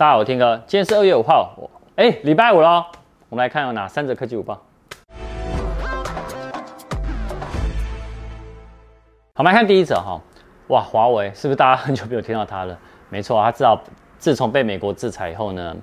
[0.00, 1.54] 大家好，我天哥，今天是二月五号，
[1.96, 2.82] 哎，礼拜五喽。
[3.28, 4.54] 我们来看有哪三则科技午报。
[9.34, 10.18] 好，我们来看第一则哈，
[10.68, 12.78] 哇，华为是不是大家很久没有听到它了？
[13.10, 13.78] 没错，它知道
[14.18, 15.76] 自从被美国制裁以后呢，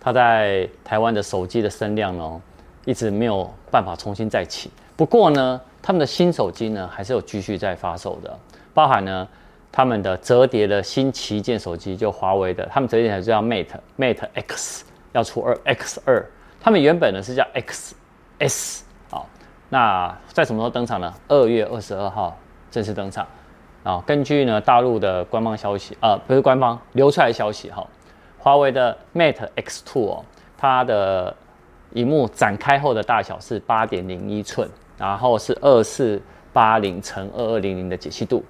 [0.00, 2.40] 它在台湾的手机的声量呢，
[2.84, 4.68] 一直没有办法重新再起。
[4.96, 8.36] 不过呢，他们的新手机呢，还是有继续在发售的，
[8.74, 9.28] 包含呢。
[9.72, 16.26] 他们的折叠的新旗舰手机，就华为的，他们折叠台就叫 Mate，Mate X 要出二 X 二，
[16.60, 19.28] 他们原本呢是叫 XS，好，
[19.68, 21.14] 那在什么时候登场呢？
[21.28, 22.36] 二月二十二号
[22.70, 23.26] 正式登场，
[23.84, 27.86] 啊，根据呢大陆的官方消息，呃，不是官方流出来消息哈，
[28.38, 30.24] 华为的 Mate X Two 哦，
[30.58, 31.34] 它的
[31.92, 34.68] 荧幕展开后的大小是八点零一寸，
[34.98, 36.20] 然后是二四
[36.52, 38.44] 八零乘二二零零的解析度。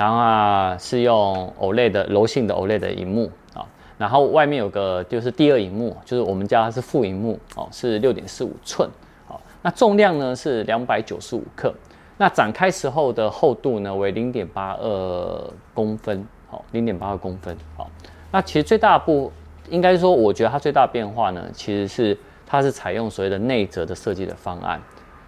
[0.00, 3.66] 然后啊，是用 OLED 的柔性的 OLED 的荧幕啊，
[3.98, 8.88] 然后外面有个就是第二荧幕，就是我们叫它是副荧幕哦，是六点四五寸，
[9.26, 11.74] 好，那重量呢是两百九十五克，
[12.16, 17.86] 那展开时候的厚度呢为零点八二公分，好，零点八二公分，好，
[18.32, 19.30] 那其实最大的不
[19.68, 24.80] 应该说，我觉得它最大的变化呢，其实是它是采用所谓的内折的设计的方案，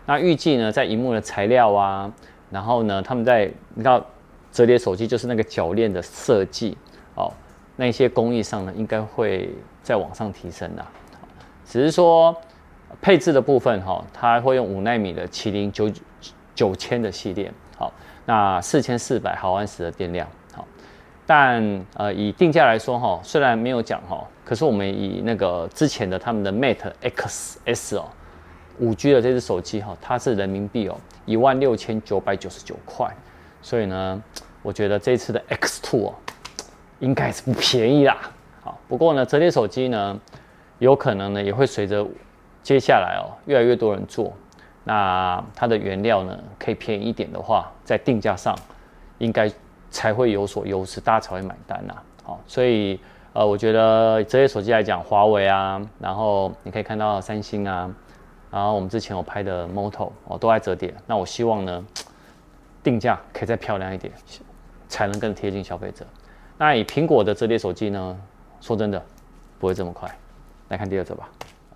[0.06, 2.10] 那预计呢在荧幕的材料啊，
[2.48, 4.02] 然后呢他们在你知道。
[4.52, 6.76] 折叠手机就是那个铰链的设计
[7.14, 7.32] 哦，
[7.76, 9.48] 那些工艺上呢，应该会
[9.82, 10.86] 再往上提升的。
[11.64, 12.36] 只是说
[13.00, 15.90] 配置的部分哈，它会用五纳米的麒麟九
[16.54, 17.90] 九千的系列，好，
[18.26, 20.66] 那四千四百毫安时的电量，好，
[21.24, 28.04] 但呃以定价来说哈，虽然没有讲哈，可是我们以那个之前的他们的 Mate XS 哦，
[28.80, 33.10] 五 G 的这只手机哈，它是人民币哦一万六千九百九十九块。
[33.62, 34.22] 所以呢，
[34.60, 36.14] 我觉得这次的 X2 哦，
[36.98, 38.18] 应该是不便宜啦。
[38.60, 40.20] 好，不过呢，折叠手机呢，
[40.78, 42.04] 有可能呢也会随着
[42.62, 44.32] 接下来哦越来越多人做，
[44.84, 48.56] 那它的原料呢可以便宜一点的话，在定价上
[49.18, 49.50] 应该
[49.90, 51.94] 才会有所优势，大家才会买单呐。
[52.24, 52.98] 好，所以
[53.32, 57.88] 呃，我觉得折叠手机来讲，华为啊，然后你可以看到三星啊，
[58.50, 61.84] 然后我们之前有拍的 Moto 哦都在折叠，那我希望呢。
[62.82, 64.12] 定价可以再漂亮一点，
[64.88, 66.04] 才能更贴近消费者。
[66.58, 68.18] 那以苹果的折叠手机呢？
[68.60, 69.02] 说真的，
[69.58, 70.08] 不会这么快。
[70.68, 71.28] 来看第二则吧。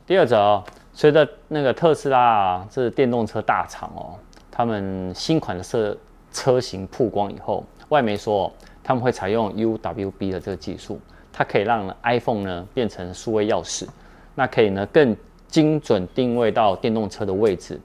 [0.06, 4.14] 第二则哦，随着那个特斯拉啊，这电动车大厂哦，
[4.50, 5.96] 他们新款的车
[6.32, 8.52] 车型曝光以后，外媒说
[8.84, 11.00] 他们会采用 UWB 的这个技术，
[11.32, 13.86] 它可以让 iPhone 呢变成数位钥匙，
[14.34, 15.16] 那可以呢更
[15.48, 17.80] 精准定位到电动车的位置。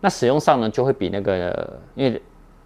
[0.00, 2.22] 那使用上呢就会比那个因为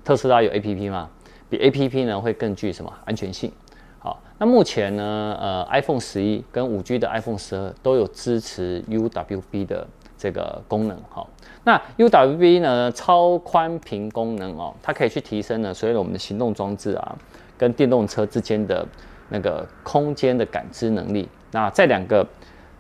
[0.08, 1.06] 特斯拉有 APP 吗？
[1.50, 3.52] 比 APP 呢会更具什么安全性？
[3.98, 9.86] 好，那目前呢，呃，iPhone 十一跟五 G 的 iPhone 十二都有支持 UWB 的
[10.16, 10.98] 这个功能。
[11.10, 11.28] 好，
[11.62, 17.14] 那 UWB 呢，超宽频功能哦，它可以去提升呢，所有我们的行动装置啊，
[17.58, 18.86] 跟电动车之间的
[19.28, 21.28] 那个空间的感知能力。
[21.50, 22.26] 那这两个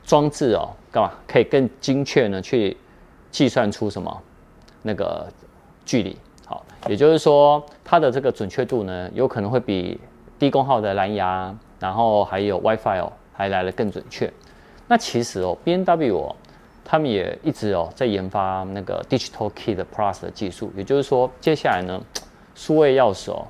[0.02, 2.40] 装置哦，干嘛可以更精确呢？
[2.40, 2.74] 去
[3.30, 4.22] 计算出什么
[4.80, 5.30] 那个
[5.84, 6.16] 距离？
[6.48, 10.00] 好，也就是说，它的这个准确度呢，有可能会比
[10.38, 14.32] 低功耗的蓝牙，然后还有 WiFi 哦，还来得更准确。
[14.86, 16.34] 那其实哦，B&N W 哦，
[16.82, 20.72] 他们也一直哦在研发那个 Digital Key 的 Plus 的技术。
[20.74, 22.00] 也就是说，接下来呢，
[22.54, 23.46] 数位钥匙哦，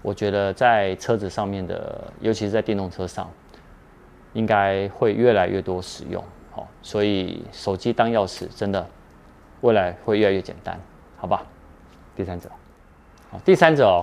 [0.00, 3.28] 我觉得在车子上面的，尤其是在电动车上，
[4.32, 6.22] 应该会越来越多使用。
[6.52, 8.86] 好，所以手机当钥匙，真的
[9.62, 10.78] 未来会越来越简单，
[11.16, 11.44] 好吧？
[12.18, 12.50] 第三者，
[13.30, 14.02] 好，第三者哦，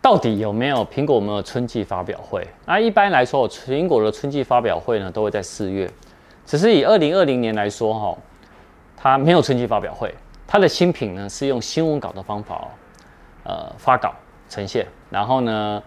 [0.00, 2.46] 到底有没有苹果有没有春季发表会？
[2.64, 5.90] 那一般来说，苹果的春季发表会呢，都会在四月。
[6.46, 8.16] 只是以二零二零年来说，哈，
[8.96, 10.14] 它没有春季发表会，
[10.46, 12.68] 它的新品呢是用新闻稿的方法哦，
[13.42, 14.14] 呃，发稿
[14.48, 15.82] 呈现，然后呢，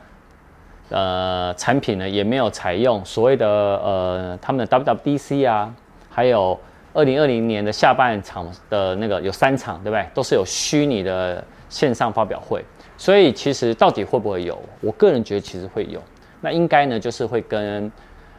[0.89, 5.73] 呃，产品呢也没有采用所谓的呃他们的 WWDC 啊，
[6.09, 6.59] 还有。
[6.95, 10.07] 二零二零年的下半场的那个有三场，对不对？
[10.13, 12.63] 都是有虚拟的线上发表会，
[12.97, 14.57] 所以其实到底会不会有？
[14.79, 16.01] 我个人觉得其实会有。
[16.39, 17.91] 那应该呢，就是会跟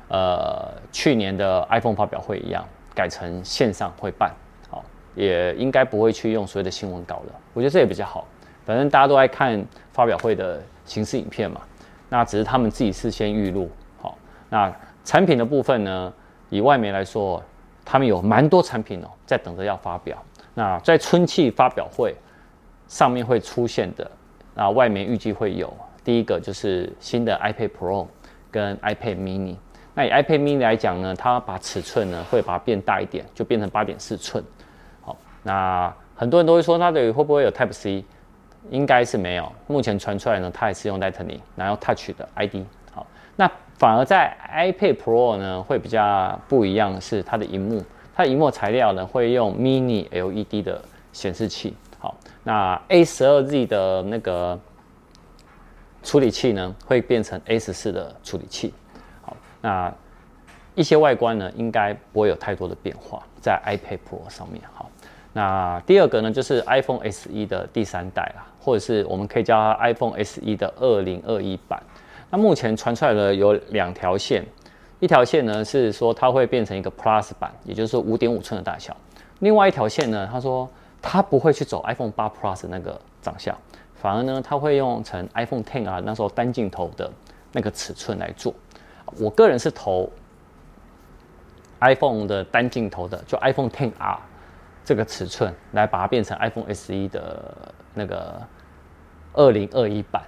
[0.08, 4.32] 呃去年的 iPhone 发表会一样，改成线上会办，
[4.70, 4.82] 好，
[5.14, 7.35] 也应该不会去用所谓的新闻稿了。
[7.53, 8.26] 我觉得这也比较好，
[8.64, 9.62] 反正大家都爱看
[9.93, 11.61] 发表会的形式影片嘛。
[12.08, 13.70] 那只是他们自己事先预录，
[14.00, 14.17] 好。
[14.49, 14.75] 那
[15.05, 16.11] 产品的部分呢，
[16.49, 17.43] 以外媒来说。
[17.86, 20.22] 他们有蛮多产品哦，在等着要发表。
[20.52, 22.14] 那在春季发表会
[22.88, 24.10] 上面会出现的，
[24.54, 25.72] 那外面预计会有
[26.04, 28.06] 第一个就是新的 iPad Pro
[28.50, 29.56] 跟 iPad Mini。
[29.94, 34.44] 那以 iPad mini 来讲呢，它把尺寸呢会把它变大一点，就变成八点四寸。
[35.00, 38.04] 好，那很多人都会说它的会不会有 Type C？
[38.68, 39.50] 应该是没有。
[39.66, 42.56] 目前传出来呢，它也是用 Lightning，然后 Touch 的 ID。
[42.92, 43.06] 好，
[43.36, 47.84] 那反而在 iPad Pro 呢会比较不一样，是它的荧幕，
[48.14, 50.81] 它的荧幕材料呢会用 Mini LED 的
[51.12, 51.76] 显示器。
[51.99, 54.58] 好，那 A12Z 的那个
[56.02, 58.73] 处理器呢会变成 A14 的处理器。
[59.23, 59.93] 好那
[60.75, 64.62] 一些外观呢，应该不会有太多的变化在 iPad Pro 上面。
[64.72, 64.90] 好，
[65.32, 71.82] 那第二个呢，就是 iPhone SE 的第三代啦，或者是我们可以叫它 iPhone SE 的二零二一版。
[72.31, 74.44] 那目前传出来的有两条线，
[75.00, 78.96] 一条线呢是说它会变成一个 Plus 版，也就是说五点五寸的大小。
[79.40, 80.69] 另外一条线呢，他说
[81.02, 83.56] 他不会去走 iPhone 八 Plus 那个长相，
[83.94, 87.11] 反而呢，他会用成 iPhone Ten 啊那时候单镜头的
[87.52, 88.52] 那个尺寸来做。
[89.20, 90.11] 我个人是投
[91.81, 94.19] iPhone 的单镜头的，就 iPhone Ten R
[94.84, 97.55] 这个尺寸来把它变成 iPhone SE 的
[97.94, 98.43] 那个
[99.34, 100.22] 二零二一版。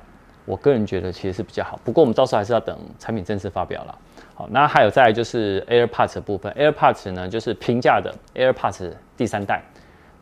[0.49, 3.99] 我个人觉得其实是比较好，不过我们到时候还是要等产品正式发表了。
[4.35, 9.63] 好，那还有再来就是 AirPods 的部分，AirPods 呢就是平价的 AirPods 第三代，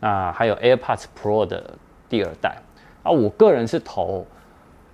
[0.01, 1.63] 那还有 AirPods Pro 的
[2.09, 2.57] 第二代。
[3.03, 4.27] 啊，我个人是投。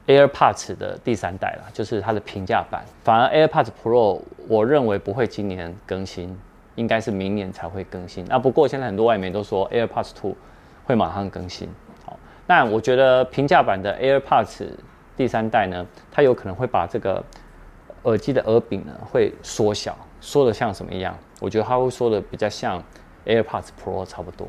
[0.08, 2.82] AirPods 的第三代啦，就是它的平价版。
[3.04, 6.36] 反而 AirPods Pro，我认为不会今年更新，
[6.74, 8.24] 应该是明年才会更新。
[8.24, 10.34] 那不过现在很多外媒都说 AirPods Two
[10.84, 11.68] 会马上更新。
[12.04, 12.18] 好，
[12.48, 14.70] 那我觉得平价版的 AirPods
[15.16, 17.22] 第三代呢，它有可能会把这个
[18.02, 21.16] 耳机的耳柄呢会缩小，缩的像什么一样？
[21.40, 22.82] 我觉得它会缩的比较像
[23.26, 24.46] AirPods Pro 差不多，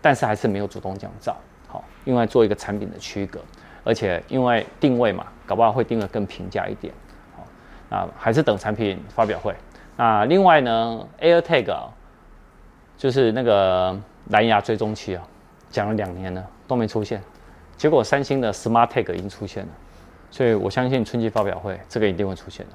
[0.00, 1.34] 但是还是没有主动降噪。
[1.66, 3.40] 好，另外做一个产品的区隔。
[3.84, 6.94] 而且因为定位嘛，搞不好会定得更平价一点，
[7.36, 7.44] 好，
[7.88, 9.52] 那还是等产品发表会。
[9.96, 11.88] 那另外呢，AirTag，
[12.96, 13.98] 就是那个
[14.28, 15.26] 蓝牙追踪器啊，
[15.68, 17.20] 讲了两年了都没出现，
[17.76, 19.72] 结果三星的 SmartTag 已经出现了，
[20.32, 22.72] 所以我相信春季发表会这个一定会出现的。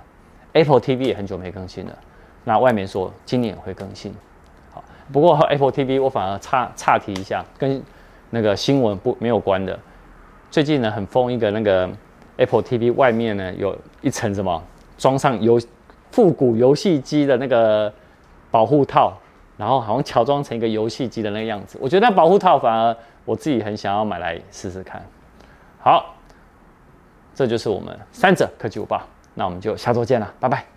[0.53, 1.97] Apple TV 也很久没更新了，
[2.45, 4.15] 那外面说今年会更新，
[4.71, 7.83] 好，不过 Apple TV 我反而岔岔提一下，跟
[8.29, 9.77] 那个新闻不没有关的。
[10.49, 11.89] 最近呢，很疯一个那个
[12.37, 14.63] Apple TV 外面呢有一层什么
[14.97, 15.59] 装上游
[16.11, 17.93] 复古游戏机的那个
[18.49, 19.13] 保护套，
[19.57, 21.77] 然后好像乔装成一个游戏机的那个样子。
[21.81, 22.95] 我觉得那保护套反而
[23.25, 25.05] 我自己很想要买来试试看。
[25.79, 26.15] 好，
[27.37, 28.99] 这就是我们三者科技午报，
[29.35, 30.76] 那我们就下周见了，拜拜。